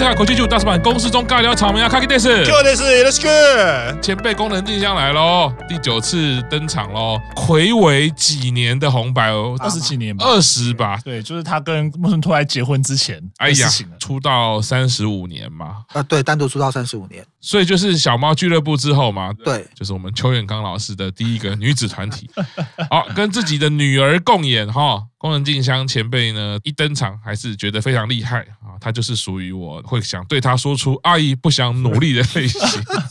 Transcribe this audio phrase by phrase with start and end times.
[0.00, 2.42] 都我是卡口气就大师版公司中尬聊草莓啊，卡基电视。
[2.46, 4.00] 就电视，Let's go！
[4.00, 22.30] 前辈功能静香来喽，第九次登场喽，魁违几年的红白哦，二十几年吧，二十吧，对，就是他跟木村拓哉结婚之前，哎呀，出道三十五年嘛，啊，对，单独出道三十五年，所以就是小猫俱乐部之后嘛，对，就是我们邱远刚老师的第一个女子团体，
[22.88, 25.02] 好，跟自己的女儿共演哈。
[25.18, 28.38] 功能静香前辈呢，一登场还是觉得非常厉害。
[28.64, 28.69] 啊！
[28.80, 32.60] 他就是属于我会想对他说出“阿姨不想努力”的类型，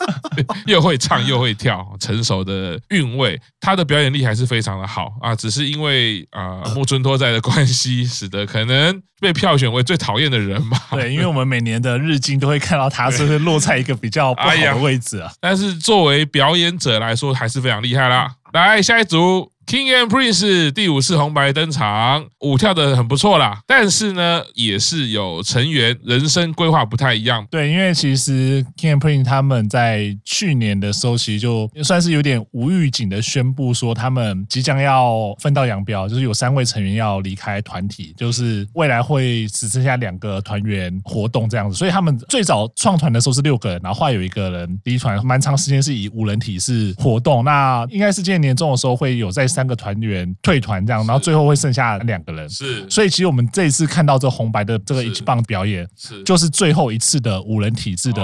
[0.66, 3.40] 又会唱又会跳，成熟的韵味。
[3.60, 5.36] 他的表演力还是非常的好啊！
[5.36, 10.88] 只是因为啊木村拓哉的关系，使得可能被票选为最讨厌的人吧。
[10.92, 15.32] 对，因为我们每年的日经都会看到他是落在一个比较不好的位置啊。
[15.40, 18.34] 但是作为表演者来说，还是非常厉害啦。
[18.54, 19.52] 来下一组。
[19.70, 27.46] King and Prince 第五次红白登场，舞跳得很不错啦，但是呢，也是有成员人生规划不太一样。
[27.52, 41.78] 对，因为其实 King and Prince 他们在去年的时候，其实就算是有点无预警的宣布说，他们即将要分道扬镳，就是有三位成员要离开团体，就是未来会只剩下两个团员活动这样子。
[41.78, 47.46] 所以他们最早创团的时候是六个人，然后后来有一个人离团，蛮长时间是以五人体式活动。
[47.46, 49.48] 那应该是今年年终的时候会有在。
[49.60, 52.50] 三个团员退团这样，然后最后会剩下两个人。
[52.50, 56.24] 是，所以其实我们这一次看到这红白的这个一级棒表演，是。
[56.24, 58.22] 就是最后一次的五人体制的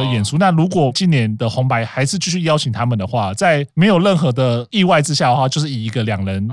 [0.00, 0.36] 的演出。
[0.38, 6.48] 那如果今年的红白还是继续邀请他们的话，在没有任何的意外之下的话，就是以一个两人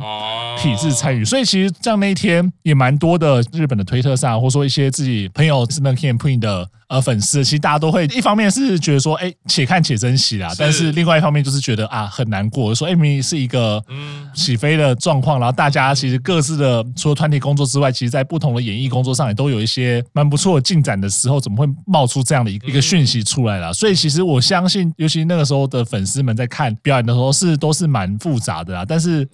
[0.58, 1.26] 体制参与。
[1.26, 6.70] 所以其实这样那一天也蛮多的日本的推特上，或者说一些自己朋友是那 King and Prince 的。
[6.88, 13.83] 呃，粉丝其实大家都会，一方面是觉得说，哎，且看且珍惜啦，但是另外一方面就是觉得啊，很难过，说，哎，明明是一个
[14.33, 23.73] 起飞的状况，然后大家其实各自的除了团体工作之外，其实在不同的演艺工作上也都有一些蛮不错的进展的时候，怎么会冒出这样的一个一个讯息出来了？
[23.73, 28.86] 所以其实我相信，尤其那个时候的粉丝们在看表演的时候，是都是蛮复杂的啦。
[28.87, 29.27] 但是，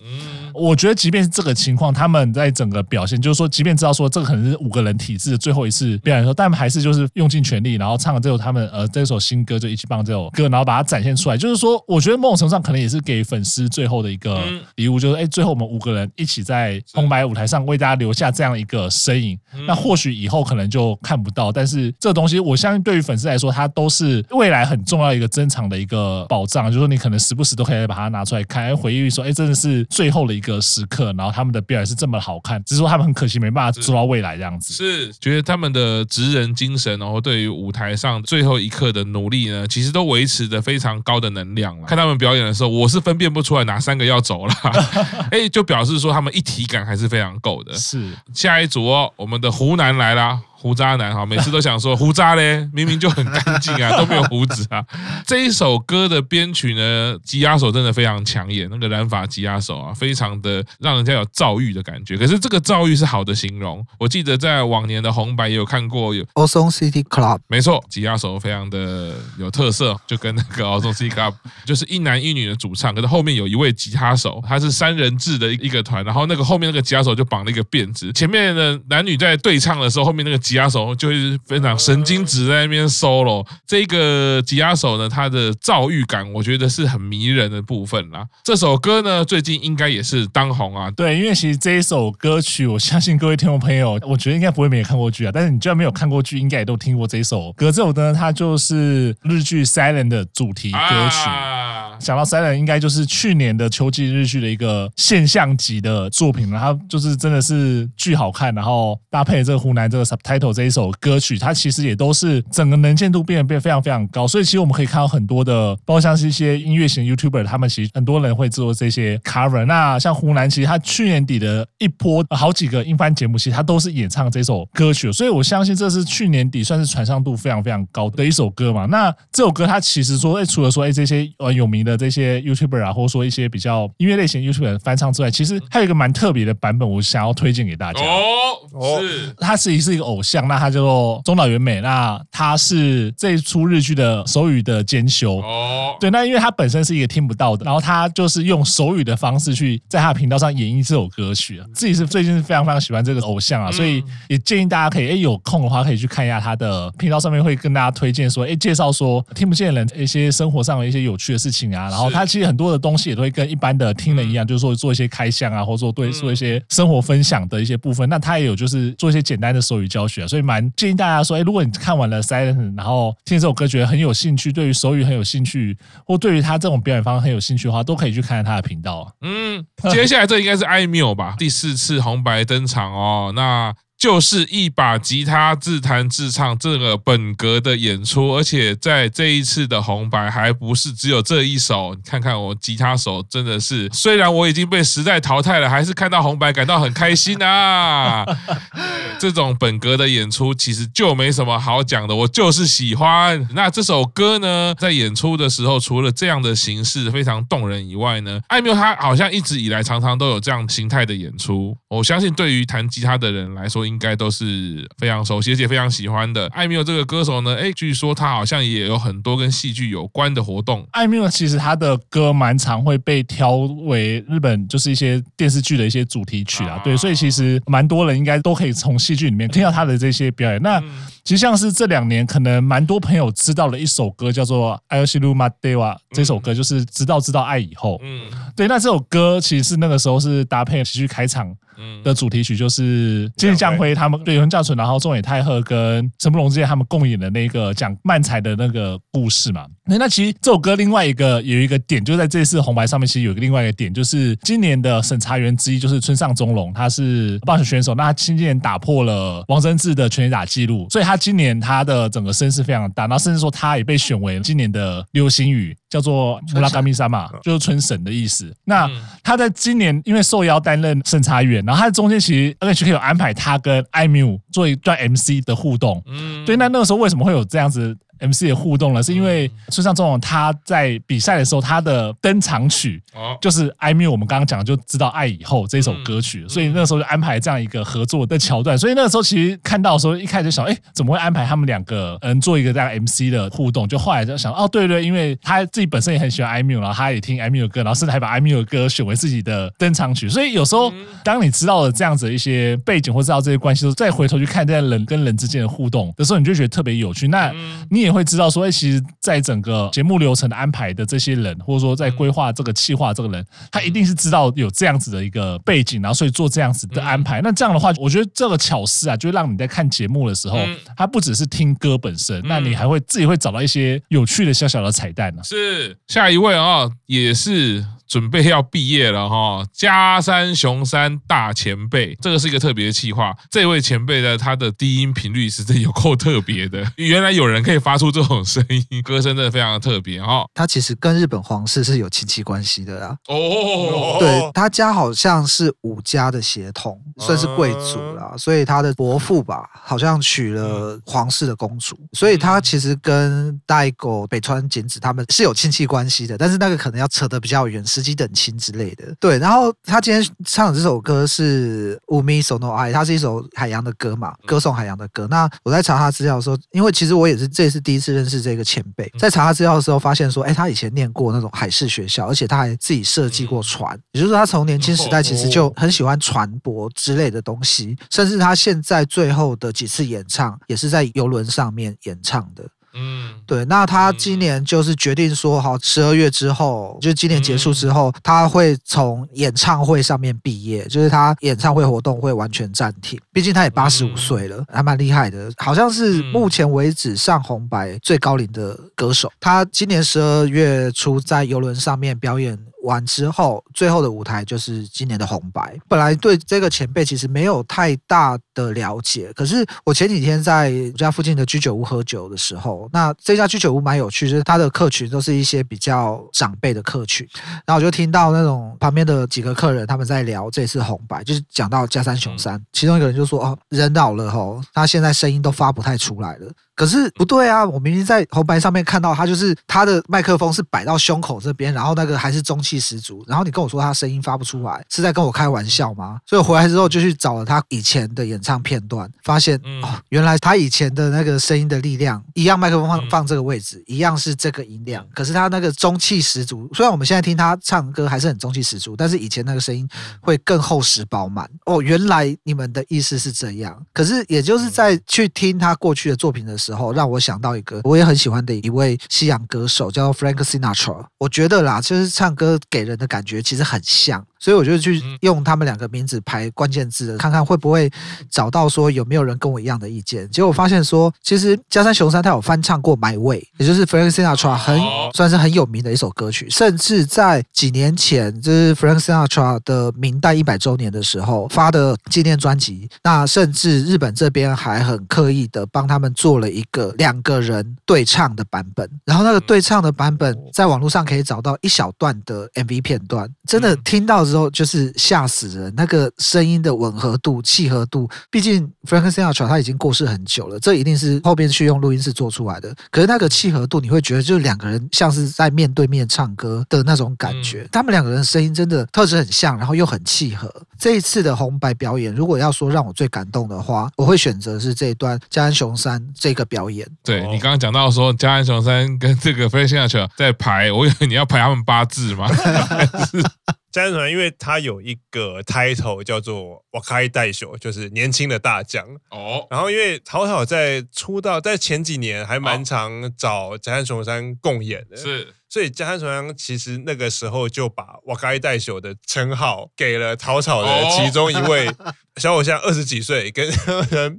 [0.55, 7.43] 我觉得即便是这个情况，他们在整个表现，就是说，即便知道说这个可能是五个人体制的最后一次表演的时候，但还是就是用尽。
[7.43, 11.35] 全力，然后唱了这首他们呃这首新歌就一起棒这首歌，然后把它展现出来。
[11.35, 14.41] 就是说，我觉得某种程度上可能也是给粉丝最后的一个
[14.77, 19.37] 礼物，就是哎，最后我们五个人一起在红白舞台上为大家留下这样一个身影。
[19.67, 26.65] 那或许以后可能就看不到，但是这个东西我相信对于粉丝来说，他都是未来很重要一个珍藏的一个宝藏。
[26.67, 31.13] 就是说，你可能时不时都可以把它拿出来看，回忆说，哎，真的是最后的一个时刻。
[31.17, 34.73] 然后他们的表演是这么好看，只是说他们很可惜没办法做到未来这样子。
[34.73, 37.33] 是觉得他们的职人精神，然后对。
[37.33, 41.87] 对于舞台上最后一刻的努力呢，其实都维持着非常高的能量了。
[41.87, 44.53] 看他们表演的时候，我是分辨不出来哪三个要走了，
[45.33, 47.73] 哎，就表示说他们一体感还是非常够的。
[47.73, 50.39] 是下一组哦，我们的湖南来了。
[50.63, 54.81] 胡渣男哈，每次都想说胡渣嘞，明明就很干净啊， 都没有胡子啊。
[55.27, 62.17] 这一首歌的编曲呢，吉他手真的非常抢眼，那个染发吉他手啊，非常的让人家有躁郁的感觉。
[62.17, 63.85] 可是这个躁郁是好的形容。
[63.99, 71.33] 我记得在往年的红白也有看过有 Awesome City Club，没错，吉他手非常的有特色，就跟那个 Awesome City Club
[71.65, 88.25] 就是一男一女的主唱，可是后面有一位吉他手，他是三人制的一个团，然后那个后面那个吉他手就绑了一个辫子，前面的男女在对唱的时候，后面那个吉吉他手就是非常神经质在那边 solo，这个吉他手呢，他的躁郁感，我觉得是很迷人的部分啦。
[88.43, 90.91] 这首歌呢，最近应该也是当红啊。
[90.91, 95.31] 对，因为其实这一首歌曲，我相信各位听众朋友，我觉得应该不会没有看过剧啊。
[95.33, 97.71] 但是你居然没有看过剧，应该也都听过这一首歌。
[97.71, 101.29] 这首歌呢，它就是日剧《Silent》的主题歌曲。
[101.29, 106.59] 啊、想到《Silent》，应该就是去年的秋季日剧的一个现象级的作品了。
[106.59, 110.53] 它就是真的是巨好看，然后搭配这个湖南这个 subtitle。
[110.53, 119.65] 这一首歌曲，它其实也都是整个能见度变得变非常非常高，所以其实我们可以看到很多的，包括像是一些音乐型 YouTuber，他们其实很多人会做这些 cover。
[119.65, 128.85] 那像湖南，其实他去年底的一波好几个音番节目，其实他都是演唱这首歌曲，所以我相信这是去年底算是传唱度非常非常高的一首歌嘛。
[128.85, 138.01] 那这首歌它其实说，哎，除了说哎这些呃有名的这些 YouTuber 啊，或者说一些比较音乐类型 YouTuber 翻唱之外，其实还有一个蛮特别的版本，我想要推荐给大家。
[138.01, 140.47] 哦，是，他自己是一个偶像。
[140.47, 145.95] 那他叫做中岛元美，那他是这一出日剧的手语的兼修哦。
[145.99, 151.65] 对，那因为他本身是一个听不到的，然后他就是用手语的方式去在他的频道上演绎这首歌曲啊。
[151.73, 168.07] 自己是最近是非常非常喜欢这个偶像啊，所以也建议大家可以哎有空的话可以去看一下他的频道上面会跟大家推荐说哎介绍说听不见人一些生活上的一些有趣的事情然后他其实很多的东西也都会跟一般的听人一样，就是说做一些开箱啊，或者说对做一些生活分享的一些部分。
[168.09, 179.13] 那他也有就是做一些简单的手语教学，所以蛮建议大家说，哎，如果你看完了 Silent，然后听这首歌觉得很有兴趣，对于手语很有兴趣，或对于他这种表演方式很有兴趣的话，都可以去看看他的频道。
[179.21, 183.73] 嗯，接下来这应该是艾缪吧，第四次红白登场哦，那。
[184.03, 191.95] 就是一把吉他自弹自唱这个本格的演出，而且在这一次的红白还不是只有这一首。
[191.95, 198.25] 你看看我吉他手真的是，虽然我已经被时代淘汰了，还是看到红白感到很开心啊！
[199.17, 203.47] 这种本格的演出其实就没什么好讲的，我就是喜欢。
[203.53, 211.73] 那这首歌呢，在演出的时候，除了这样的形式非常动人以外呢，艾缪他好像一直以来常常都有这样形态的演出。
[211.87, 216.46] 我相信对于弹吉他的人来说，应该都是非常熟悉而且非常喜欢的。
[216.48, 220.86] 艾缪这个歌手呢，哎，据说他好像也有很多跟戏剧有关的活动。
[220.92, 230.60] 艾缪其实他的歌蛮常会被挑为日本就是一些电视剧的一些主题曲啊，对，所以其实蛮多人应该都可以从戏剧里面听到他的这些表演。
[230.62, 230.80] 那
[231.24, 238.00] 其实像是这两年，可能蛮多朋友知道了一首歌叫做《爱しるまでは》，这首歌就是直到知道爱以后。
[238.02, 238.22] 嗯，
[238.56, 241.54] 对，那这首歌其实是那个时候是搭配戏剧开场。
[242.03, 249.65] 的主题曲就是今年将辉他们对原教纯，然后中野太贺跟神木隆之间他们共演的那个讲漫才的那个故事嘛。
[249.85, 268.53] 那那其实这首歌另外一个有一个点，就在这次红白上面，其实有一个另外一个点，就是今年的审查员之一就是村上中隆，他是棒球选手，那他今年打破了王贞治的全垒打记录，所以他今年他的整个声势非常大，然后甚至说他也被选为今年的流星雨，叫做拉嘎米萨嘛，就是村神的意思。
[268.63, 268.89] 那
[269.23, 271.62] 他在今年因为受邀担任审查员。
[271.65, 283.01] 然后他中间其实 NHK 有安排他跟艾缪做一段 MC 的互动，嗯，对，那那个时候为什么会有这样子？MC 的互动了，是因为村上宗隆他在比赛的时候，他的登场曲
[283.41, 288.77] 就是艾缪我们刚刚讲的就知道爱以后这首歌曲，所以那个时候就安排这样一个合作的桥段。
[288.77, 293.87] 所以那个时候其实看到的时候，一开始就想，哎，怎么会安排他们两个人做一个这样 MC 的互动？
[293.87, 300.29] 就后来就想，哦，对对，因为他自己本身也很喜欢艾缪，然后他也听艾缪的歌，然后甚至还把艾缪的歌选为自己的登场曲。
[300.29, 300.93] 所以有时候
[301.23, 307.27] 当你知道了这样子的一些背景或知道这些关系，再回头去看这些人跟人之间的互动的时候，你就觉得特别有趣。
[307.27, 307.53] 那
[307.89, 317.41] 你也会知道说，其实，在整个节目流程的安排的这些人，或者说在规划这个企划这个人，他一定是知道有这样子的一个背景，然后所以做这样子的安排。
[317.41, 320.57] 那这样的话，我觉得这个巧思啊，就会让你在看节目的时候，
[320.95, 325.41] 他不只是听歌本身，那你还会自己会找到一些有趣的小小的彩蛋呢。
[325.43, 327.85] 是下一位啊，也是。
[328.13, 333.35] 准备要毕业了哈，加山雄三大前辈，这个是一个特别的企划。
[333.49, 336.85] 这位前辈呢，他的低音频率是真有够特别的。
[336.97, 340.45] 原来有人可以发出这种声音，歌声真的非常的特别哈。
[340.53, 343.17] 他其实跟日本皇室是有亲戚关系的啦。
[343.29, 348.35] 哦，对，他家好像是武家的血统，算是贵族啦。
[348.37, 356.37] 所以他的伯父吧，好像娶了皇室的公主，所以他其实跟大狗北川景子他们是有亲戚关系的。
[356.37, 358.02] 但是那个可能要扯得比较远，是。
[358.15, 359.37] 等亲之类的，对。
[359.37, 365.27] 然后他今天唱的这首歌是《Umi so no 它是一首海洋的歌嘛，歌颂海洋的歌。
[365.29, 382.63] 那我在查他资料的时候，因为其实我也是这次第一次认识这个前辈，在查他资料的时候，发现说，哎，他以前念过那种海事学校，而且他还自己设计过船，也就是说，他从年轻时代其实就很喜欢船舶之类的东西，甚至他现在最后的几次演唱也是在游轮上面演唱的。
[382.93, 393.19] 嗯，对，那他今年就是决定说，好，十二月之后，就今年结束之后，他会从演唱会上面毕业，就是他演唱会活动会完全暂停。
[393.31, 399.31] 毕竟他也八十五岁了，还蛮厉害的，好像是目前为止上红白最高龄的歌手。
[399.39, 402.57] 他今年十二月初在游轮上面表演。
[402.83, 405.77] 完之后，最后的舞台就是今年的红白。
[405.87, 417.27] 本来对这个前辈其实没有太大的了解，可是我前几天在我家附近的居酒屋喝酒的时候，那这家居酒屋蛮有趣，就是他的客群都是一些比较长辈的客群，
[417.65, 432.72] 然后我就听到那种旁边的几个客人他们在聊这次红白，就是讲到加山雄三，其中一个人就说：“哦，人老了吼，他现在声音都发不太出来了。”可是不对啊，我明明在红白上面看到他，就是他的麦克风是摆到胸口这边，然后那个还是中期。
[432.73, 436.19] 气十足，然后你跟我说他声音发不出来，是在跟我开玩笑吗？
[436.25, 446.69] 所以回来之后就去找了他以前的演唱片段，发现、嗯、哦，原来他以前的那个声音的力量，一样麦克风放放这个位置，一样是这个音量，可是他那个中气十足。
[446.73, 449.87] 虽然我们现在听他唱歌还是很中气十足，但是以前那个声音
[450.21, 451.49] 会更厚实饱满。
[451.65, 453.79] 哦，原来你们的意思是这样。
[453.93, 461.05] 可是也就是在去听他过去的作品的时候，让我想到一个我也很喜欢的一位西洋歌手，叫 Frank Sinatra。
[461.19, 464.25] 我觉得啦，就是唱歌给人的感觉其实很像。
[464.43, 467.89] 所以我就去用他们两个名字排关键字，看看会不会
[468.29, 470.29] 找到说有没有人跟我一样的意见。
[470.29, 474.77] 结果发现说，其实加山雄三他有翻唱过《My Way》，也就是 Frank Sinatra 很
[475.13, 476.49] 算是很有名的一首歌曲。
[476.49, 482.89] 甚至在几年前，就是 Frank Sinatra 的明代一百周年的时候发的纪念专辑。
[483.01, 488.89] 那甚至日本这边还很刻意的帮他们做了一个两个人对唱的版本。
[489.05, 494.32] 然后那个对唱的版本在网络上可以找到一小段的 MV 片段，真的听到。
[494.33, 502.75] 之后就是吓死人，那个声音的吻合度、契合度，毕竟 Frank Sinatra 他已经过世很久了，这一定是后边去用录音室做出来的。
[502.89, 507.61] 可是那个契合度，你会觉得就是两个人像是在面对面唱歌的那种感觉。
[507.61, 510.51] 嗯、他们两个人的声音真的特质很像，然后又很契合。
[510.79, 516.87] 这一次的红白表演，如果要说让我最感动的话，我会选择是这一段加安雄三这个表演。
[517.03, 522.27] 对，你刚刚讲到说加安雄三跟这个 Frank Sinatra 在排，我以为你要排他们八字吗？
[523.73, 529.47] 家人团，因为他有一个 title 叫做“瓦开代秀”，就是年轻的大将哦。
[529.49, 535.33] 然后，因为陶陶在出道在前几年还蛮常找家山雄山共演的，是。
[535.53, 541.69] 所以家山雄三其实那个时候就把“瓦开代秀”的称号给了陶草的其中一位
[542.17, 543.47] 小偶像，二十几岁，跟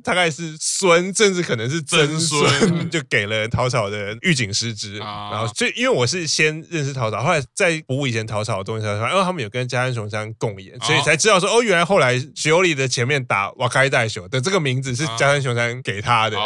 [0.01, 4.99] 大概是孙，甚至可能是曾孙，就给了陶草的御警师之。
[4.99, 16.37] 然后，所以因为我是先认识陶草，后来在补以前陶草的东西，然后他们有跟家山雄三共演，所以才知道说哦，原来后来雪里的前面打“瓦开代秀”的这个名字是家山雄三给他的。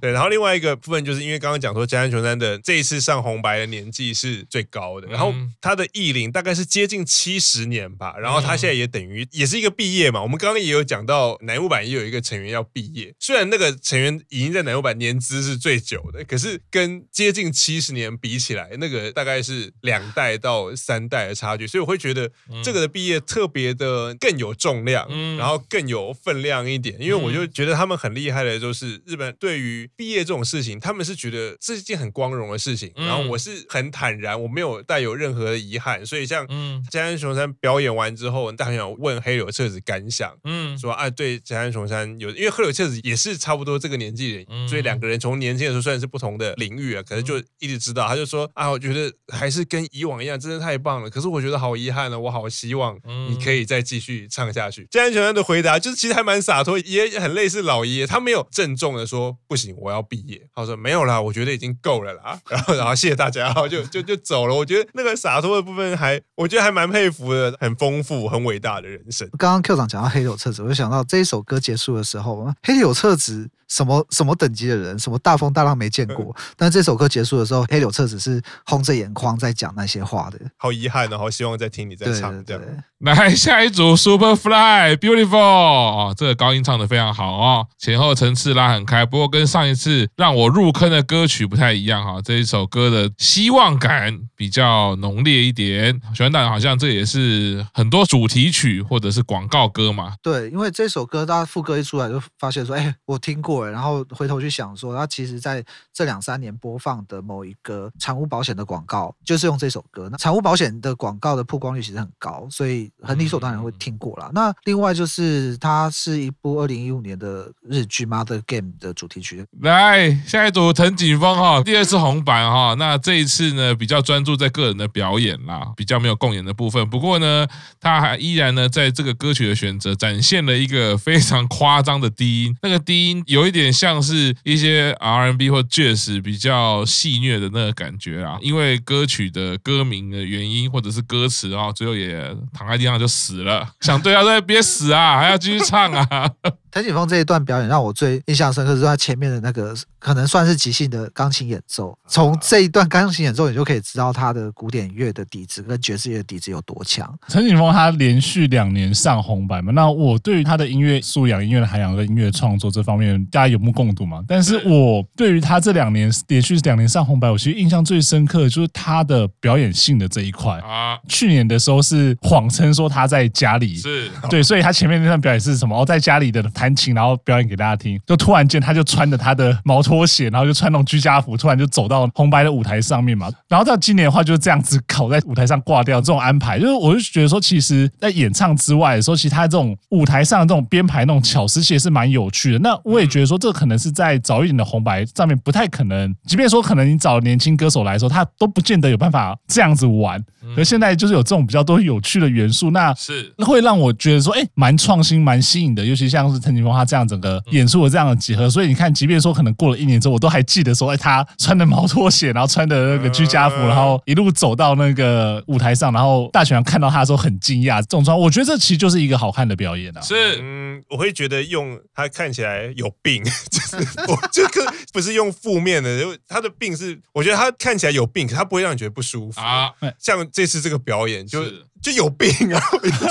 [0.00, 4.33] 对，然后另外一个部分就是因为刚刚讲说家山雄三的这一次上红白的年纪是。
[4.48, 10.22] 最高的，然后他的艺龄大概是接近七十年吧，然后他现在也等于也是一个毕业嘛。
[10.22, 22.30] 我们刚刚也有讲到，乃木坂也有一个成员要毕业，虽然那个成员已经在乃木坂年资是最久的，可是跟接近七十年比起来，那个大概是两代到三代的差距，所以我会觉得
[22.62, 34.23] 这个的毕业特别的更有重量，然后更有分量一点，因为我就觉得他们很厉害的，就是日本对于毕业这种事情，他们是觉得这是一件很光荣的事情，然后我是很坦然。
[34.24, 51.10] 然我没有带有任何的遗憾，所以像嗯，江山雄三表演完之后，大家想问黑柳彻子感想，嗯，说啊，对江山雄三有，因为黑柳彻子也是差不多这个年纪的，所以两个人从年轻的时候虽然是不同的领域啊，可是就一直知道，他就说啊，我觉得还是跟以往一样，真的太棒了。
[51.10, 54.88] 可是我觉得好遗憾呢，我好希望你可以再继续唱下去。
[54.90, 60.48] 江山雄三的回答就是其实还蛮洒脱，也很类似老爷爷，他没有郑重的说不行，我要毕业。
[60.54, 62.40] 他说没有啦，我觉得已经够了啦。
[62.48, 64.13] 然后然后谢谢大家，然后就就就。
[64.16, 69.28] 走了，我觉得那个洒脱的部分还，我觉得还蛮佩服的，很丰富、很伟大的人生。
[69.38, 73.50] 刚刚 Q 长讲到黑柳彻子，我就想到这一首歌结束的时候，黑柳彻子。
[73.74, 76.32] 什么什么等级的人，什么大风大浪没见过。
[76.56, 80.38] 但这首歌结束的时候，黑柳彻子是红着眼眶在讲那些话的。
[80.56, 82.62] 好遗憾哦，好希望再听你再唱这样。
[83.00, 89.04] 来下一组 Superfly Beautiful 哦，这个高音唱的非常好哦，前后层次拉很开。
[89.04, 96.00] 不过跟上一次让我入坑的歌曲不太一样哈，这一首歌的希望感比较浓烈一点。
[96.14, 100.14] 喜欢大人好像这也是很多主题曲或者是广告歌嘛。
[100.22, 103.63] 对，因为这首歌大家副歌一出来就发现说，哎，我听过。
[103.70, 110.08] 然后回头去想说，他其实在这两三年播放的某一个产物保险的广告，就是用这首歌。
[110.10, 114.28] 那产物保险的广告的曝光率其实很高，所以很理所当然会听过啦。
[114.34, 119.46] 那另外就是，它是一部二零一五年的日剧《Mother Game》的主题曲。
[119.60, 122.74] 来，下一组藤井风哈，第二次红白哈。
[122.76, 126.88] 那这一次呢，比较专注在个人的表演啦，比较没有共演的部分。
[126.90, 127.46] 不过呢，
[127.80, 133.43] 他还依然呢，在这个歌曲的选择展现了一个非常夸张的低音，那个低音有。
[133.44, 143.68] 有一点像是一些 R&B 或 Jazz 比较戏谑的那个感觉啊，因为歌曲的歌名的原因或者是歌词啊，最后也躺在地上就死了。
[143.82, 146.30] 想对啊，对，别死啊，还要继续唱啊。
[146.74, 151.96] 藤井风这一段表演让我最印象深刻，是他前面的那个可能算是即兴的钢琴演奏。
[152.08, 157.16] 从这一段钢琴演奏，你就可以知道他的古典乐的底子跟爵士乐的底子有多强。
[157.28, 164.24] 陈景峰他连续两年上红白嘛，那我对于他的音乐素养、音乐的涵养跟音乐创作这方面，大家有目共睹嘛。
[164.26, 170.98] 但是我对于他这两年连续两年上红白，我其实印象最深刻的就是他的表演性的这一块啊。
[171.08, 175.80] 去年的时候是谎称说他在家里是对，所以他前面那段表演是什么？
[175.80, 178.00] 哦，在家里的弹琴，然后表演给大家听。
[178.06, 183.30] 就突然间他就穿着他的毛拖鞋，然后就穿那种居家服，突然就走到红白的舞台上面嘛。
[183.48, 192.58] 然后到今年的话，就是这样子考在舞台上挂掉这种安排，就是我就觉得说，其实，在演唱之外的时候，其实他这种舞台上的这种编排那种巧思，其实是蛮有趣的。
[192.60, 196.14] 那我也觉得说，这可能是在早一点的红白上面不太可能。
[196.26, 200.22] 即便说可能你找年轻歌手来说，他都不见得有办法这样子玩。
[200.54, 205.84] 可现在就是有这种比较多有趣的元素，那是会让我觉得说，哎，蛮创新、蛮新颖的。
[205.84, 217.80] 尤其像是藤井风他这样整个演出的这样的集合，所以你看，即便说可能过了一年之后，我都还记得说，哎，他穿的毛拖鞋，然后穿的那个居家服，然后一路走到那个舞台上，然后大泉洋看到他的时候很惊讶。
[217.80, 220.00] 这种状况，我觉得这其实就是一个好看的表演啊。
[220.00, 223.76] 是，嗯，我会觉得用他看起来有病， 就是
[224.08, 229.70] 我这个不是用负面的，因为他的病是，我觉得他看起来有病，可他不会让你觉得不舒服啊。
[229.98, 231.42] 像这次这个表演就。
[231.84, 232.60] 就有病啊！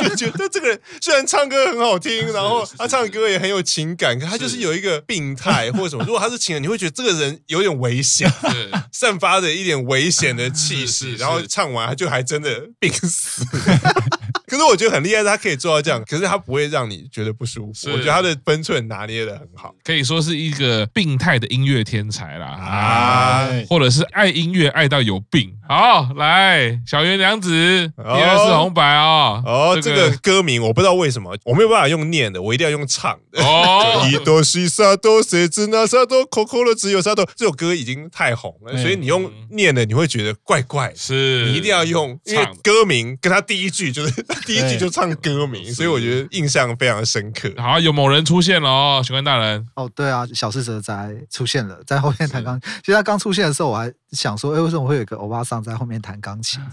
[0.01, 6.03] 就觉得这个人虽然唱歌很好听， 然后他唱歌也很有情感，可他就是有一个病态或者什么。
[6.03, 8.27] 如果他是情人，你会觉得这个人有点危险，
[8.91, 13.45] 散发着一点危险的气势， 然后唱完他就还真的病死。
[14.53, 17.89] 可是我觉得很厉害，他可以做到这样，可是他不会让你觉得不舒服。
[17.89, 25.51] 我觉得他的分寸拿捏的很好，可以说是一个病态的音乐天才啦啊，或者是爱音乐爱到有病。
[25.67, 27.49] 好，来小原良子
[27.97, 29.41] 第二是红白啊！
[29.45, 33.43] 哦，这个歌名我不知道为什么我没有办法用念的，我一定要用唱的。
[33.43, 37.27] 哦， 一多西沙多，谁知那沙多空空的只有沙多。
[37.35, 40.93] 这首歌已经太红了，所以你用念的你会觉得怪怪。
[40.95, 47.51] 是你一定要用，因为歌名跟他第一句就是第一句就唱歌名，所以我觉得印象非常深刻。
[47.57, 49.65] 好，有某人出现了哦，玄关大人。
[49.75, 52.69] 哦，对啊，小四哲哉出现了，在后面弹钢琴。
[52.81, 56.61] 其实他刚出现的时候，我还想说，哎，为什么会有一个欧巴桑在后面弹钢琴？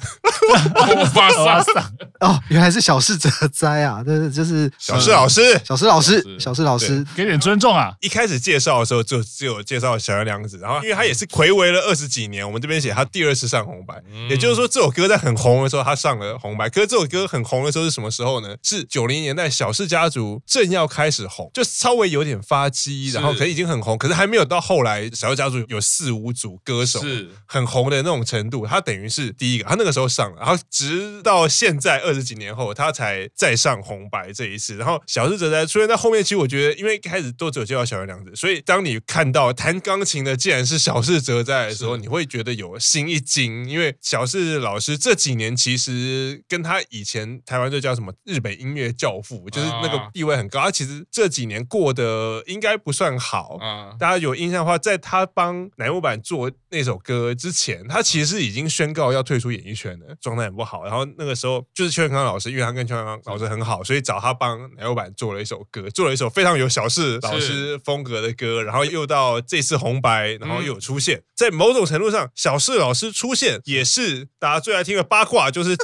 [0.75, 1.31] 欧巴
[1.63, 1.93] 桑。
[2.21, 4.03] 哦，原来是小四哲哉啊！
[4.05, 7.95] 这是就是小四老师，小四老师，小四老师，给点尊重啊！
[8.01, 13.95] 一开始介绍的时候就只有介绍小原良子，然后因为他也是睽违了二十几年，我们这边写他第二次上红白，
[14.29, 16.69] 也就是说这首歌在很红的时候他上了红白。
[16.69, 18.57] 可是这首歌很红的时候是什么时候呢？
[18.63, 28.67] 是九零年代小氏家族正要开始红，就稍微有点发迹，然后可能已经很红，可是还没有到后来小氏家族有四五组歌手是很红的那种程度。
[28.67, 34.77] 他等于是第一个，他那个时候上了，然后直到现在二十几年后，他才再上红白这一次。
[34.77, 50.61] 然后小室哲哉出现在后面，其实我觉得，因为一开始都只有介绍小原良子，所以当你看到弹钢琴的竟然是小室哲哉的时候，你会觉得有心一惊，因为小室老师这几年其实跟他以前台湾就叫什么日本音乐教父，就是那个地位很高。
[50.61, 53.59] 他其实这几年过得应该不算好。
[53.99, 60.85] 大家有印象的话，在他帮乃木坂做那首歌之前，他其实已经宣告要退出演艺圈了，状态很不好。
[60.85, 68.63] 然后那个时候就是邱永康老师，因为他跟邱永康老师很好，所以找他帮乃木坂做了一首歌，做了一首非常有小室老师风格的歌。
[68.63, 75.77] 然后又到这次红白，然后又有出现，在某种程度上，小室老师出现也是大家最爱听的八卦，就是。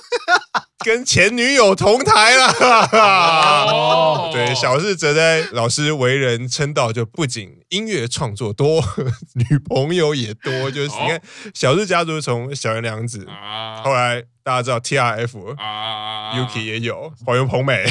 [0.84, 2.46] 跟前女友同台了，
[2.92, 8.82] 哦、对，小日哲哉老师为人称道，就不仅音乐创作多，
[9.34, 11.20] 女朋友也多，就是你看
[11.54, 13.26] 小日家族从小原良子，
[13.84, 14.24] 后来。
[14.46, 17.82] 大家知道 T R F 啊，Yuki 也有，黄原朋美，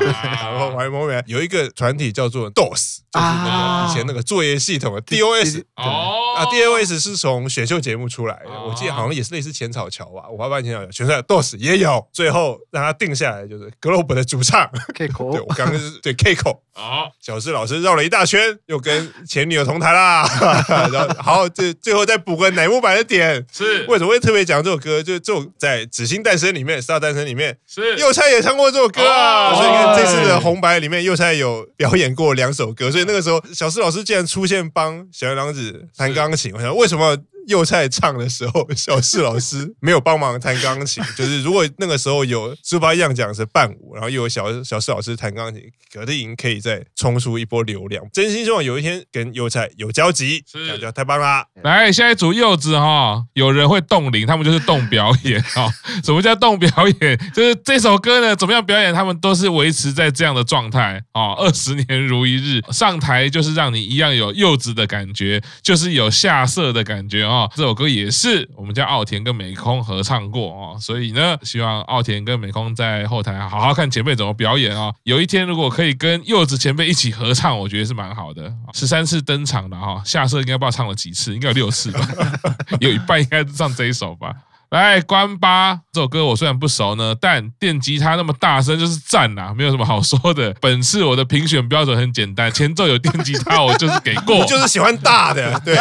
[0.00, 20.24] 然后黄原朋美有一个团体叫做 DOS，就是那个以前那个作业系统的 D O S，啊 D O S 是从选秀节目出来的，我记得好像也是类似浅草桥吧，五花八门浅草桥，选出来 DOS 也有，最后让他定下来就是 Globe 的主唱 Keiko，对我刚刚是对 Keiko，啊，小四老师绕了一大圈，又跟前女友同台啦，
[20.90, 25.02] 然后好，最最后再补个乃木坂的点，是为什么会特别讲这首歌？
[25.02, 25.80] 就这种在。
[25.92, 37.16] 《紫星诞生》里面，《Star 诞生》里面，是右菜也唱过这首歌啊，所以你看这次的红白里面，右菜有表演过两首歌，所以那个时候小四老师竟然出现帮小原凉子弹钢琴，我想为什么？
[37.50, 41.02] 幼菜唱的时候，小四老师 没有帮忙弹钢琴。
[41.16, 45.60] 就是如果那个时候有猪八样讲是伴舞，然后又有小小四老师弹钢琴，
[45.92, 48.02] 可定赢可以再冲出一波流量。
[48.12, 51.44] 真心希望有一天跟幼菜有交集，这样就太棒啦！
[51.64, 55.68] 来，下一组柚子哈，有人会冻龄，他们就是动表演哦。
[56.04, 57.18] 什么叫动表演？
[57.34, 67.24] 就是这首歌呢，怎么样表演，他们都是维持在这样的状态啊，二十年如一日，上台就是让你一样有柚子的感觉，就是有下色的感觉
[67.54, 74.94] 这首歌也是我们家奥田跟美空合唱过哦，所以呢，希望奥田跟美空在后台好好看前辈怎么表演哦。
[75.04, 78.52] 有一天如果可以跟柚子前辈一起合唱，我觉得是蛮好的。
[78.72, 82.08] 十三次登场的哈，下色应该不知道唱了几次，应该有六次吧，
[82.80, 84.34] 有一半应该是唱这一首吧。
[84.70, 90.54] 来，关八这首歌我虽然不熟呢，但电吉他那么大声就是赞呐，没有什么好说的。
[90.62, 94.38] 本次我的评选标准很简单，前奏有电吉他，我就是给过。
[94.38, 95.76] 我就是喜欢大的， 对。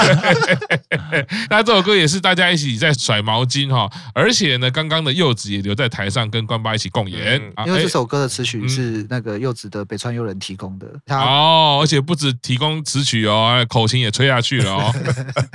[1.52, 7.39] 那这首歌也是大家一起在甩毛巾哈，而且呢，刚刚的柚子也留在台上跟关八一起共演。
[7.67, 10.88] 因为这首歌的词曲是那个柚子的北川悠人提供的。
[11.15, 14.91] 哦，而且不止提供词曲哦，口琴也吹下去了哦。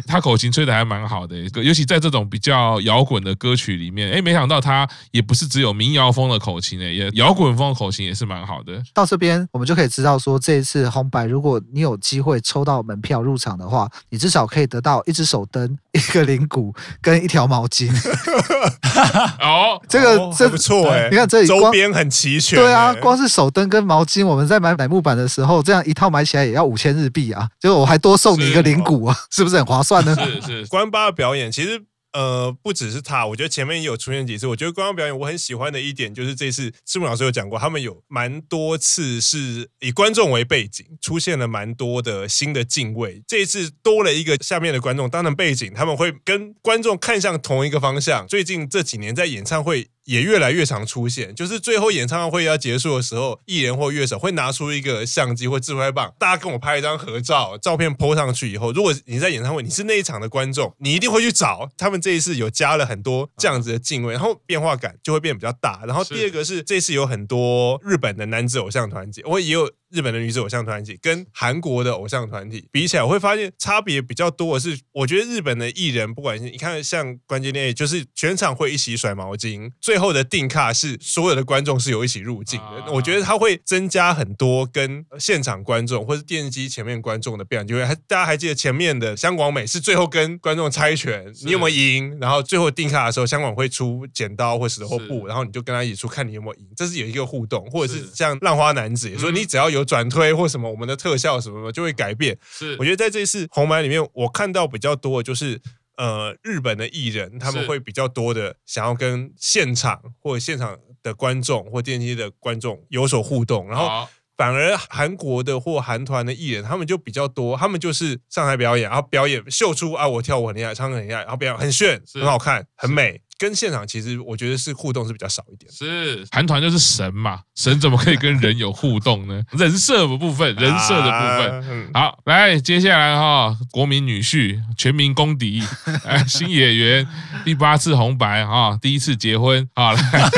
[0.06, 8.82] 他口琴吹的还蛮好的，尤其在这种比较摇滚的歌曲里面，哎，没想到他也不是只有民谣风的口琴诶，也摇滚风的口琴也是蛮好的。
[8.92, 17.90] 到这边我们就可以知道说，这一次红白，如果你有机会抽到门票入场的话，你至少可以得到一只手灯、一个铃鼓跟一条毛巾。
[19.40, 22.58] 哦，这个这不错哎，你看这里周边很齐全。
[22.58, 27.48] 对啊，光是手灯跟毛巾，我们在买乃木板的时候，这样一套买起来也要五千日币啊！
[27.60, 30.14] 结果我还多送你一个铃鼓啊，是，是不是很划算呢？
[30.14, 31.82] 是是，关八的表演其实。
[32.14, 34.46] 呃，不只是他，我觉得前面也有出现几次。
[34.46, 43.22] 我觉得官方表演我很喜欢的一点就是这次赤木老师有讲过，他们有蛮多次是以观众为背景，出现了蛮多的新的敬畏。
[43.26, 48.26] 这一次多了一个下面的观众当成背景，他们会跟观众看向同一个方向。
[48.26, 49.88] 最近这几年在演唱会。
[50.04, 62.00] 也越来越常出现，就是最后演唱会要结束的时候，艺人或乐手会拿出一个相机或自拍棒，大家跟我拍一张合照，照片 po 上去以后，如果你在演唱会，你是那一场的观众，你一定会去找他们。
[62.04, 65.84] 这一次有加了很多这样子的敬畏，然后变化感就会变得比较大。
[65.86, 69.70] 然后第二个是这次有很多日本的男子偶像团体，我也有。
[69.94, 82.92] 日本的女子偶像团体跟韩国的偶像团体比起来，我会发现差别比较多的是，我觉得日本的艺人，不管是你看像关键恋，就是全场会一起甩毛巾，最后的定卡是所有的观众是有一起入镜的。
[82.92, 92.18] 我觉得他会增加很多跟现场观众或是电视机前面观众的变化，就会还大家还记得前面的香广美是最后跟观众猜拳，你有没有赢？
[92.20, 96.66] 然后最后定卡的时候，香港会出剪刀或石头或布，然后你就跟他一起出，看你有没有赢。
[96.76, 99.83] 这是有一个互动，或者是像浪花男子，说你只要有。
[99.84, 102.36] 转推或什么，我们的特效什么的就会改变。
[102.50, 105.60] 是，我觉得在这一次红白里面，我看到比较多的就是，
[105.96, 123.20] 呃，日本的艺人他们会比较多的想要跟现场或者现场的观众或电梯的观众有所互动，然后反而韩国的或韩团的艺人他们就比较多，他们就是上台表演，然后表演秀出啊，我跳舞很厉害，唱歌很厉害，然后表演很炫，很好看，很美。
[123.36, 125.70] 跟现场其实我觉得是互动是比较少一点。
[125.72, 129.42] 是韩团就是神嘛，神怎么可以跟人有互动呢？
[129.52, 131.90] 人设的部分，人设的部分。
[131.92, 135.60] 好，来接下来哈，国民女婿，全民公敌，
[136.06, 137.06] 哎，新演员，
[137.44, 140.30] 第八次红白哈，第一次结婚啊， 来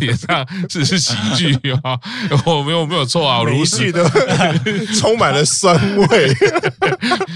[0.00, 1.98] 演唱是是喜剧啊，
[2.44, 4.04] 我没有没有错啊，如戏的
[4.98, 6.34] 充满了酸味。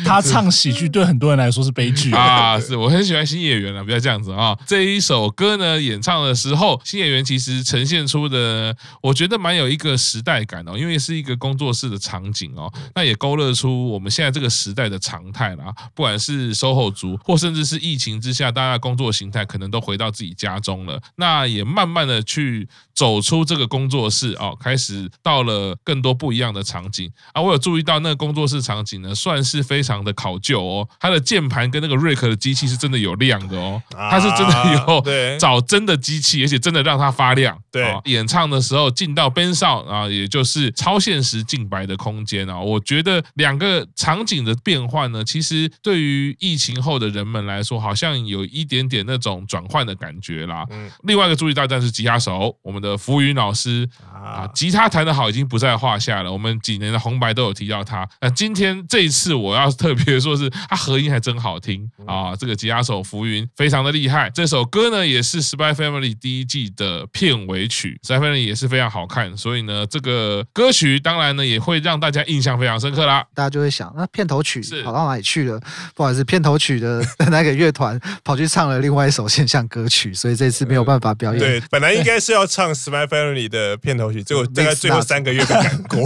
[0.05, 4.96] 他唱喜剧对很多人来说是悲剧啊，是我很喜欢新演员了，不要这样子啊，这一。
[4.97, 15.67] 一首歌呢，演唱的时候，新演员其实呈现出的，我觉得蛮有一个时代感哦，因为是一个工作室的场景哦，那也勾勒出我们现在这个时代的常态啦。
[15.95, 27.43] 不管是 SOHO 族，或甚至是疫情之下，大家工作形态可能都回到自己家中了，那也慢慢的去走出这个工作室哦，开始到了更多不一样的场景啊。
[27.43, 34.86] 我有注意到那个工作室场景呢，算是非常的考究哦，它的键盘跟那个瑞克的机器是真的有亮的哦，它是真的有。
[35.05, 37.59] 对，找真的机器，而且真的让它发亮。
[37.71, 42.59] 对，演唱的时候进到边上啊，也就是超现实净白的空间啊。
[42.59, 50.65] 我觉得两个场景的变换呢，其实对于疫情后的人们来说，好像有一点点那种转换的感觉啦。
[50.71, 56.33] 嗯，另外一个注意到，但是吉他手，我们的浮云老师啊，吉他弹得好已经不在话下了。
[56.33, 58.09] 我们几年的红白都有提到他。
[58.21, 62.35] 那今天这一次，我要特别说是他和音还真好听啊。
[62.37, 64.76] 这个吉他手浮云非常的厉害，这首歌。
[64.77, 73.25] 歌呢也是《Spy Family》第一季的片尾曲，《Spy Family》也是非常好看，所以呢，这个歌曲当然呢也会让大家印象非常深刻啦。
[73.35, 75.59] 大家就会想，那片头曲跑到哪里去了？
[75.95, 81.39] 不好意思，片头曲的那个乐团跑去唱了另外一首现象歌曲，所以这次没有办法表演。
[81.41, 86.03] 对，本来应该是要唱《Spy Family》的片头曲， 结果大概最后三个月被赶过。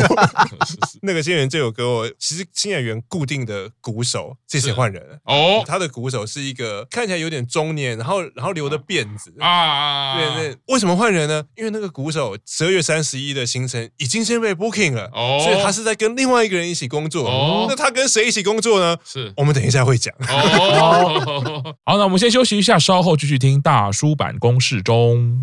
[1.02, 10.56] 那个新演员这首歌，我其实新演员固定的鼓手这次换人了哦，他的鼓手是一个看起来有点中年，然后然后留的辫子啊，对对。
[10.68, 11.42] 为什么换人呢？
[11.56, 17.26] 因为那个鼓手十二月三十一的行程已经先被 booking 了，哦，所以他是在跟另外一个人一起工作。
[17.28, 18.96] 哦，那他跟谁一起工作呢？
[19.04, 20.14] 是我们等一下会讲。
[20.28, 25.40] 哦， 好，那我们先休息一下，稍后继续听大叔版公式中。